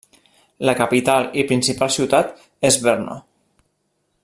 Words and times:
La 0.69 0.73
capital 0.79 1.27
i 1.41 1.45
principal 1.51 1.93
ciutat 1.97 2.33
és 2.71 2.79
Brno. 2.87 3.21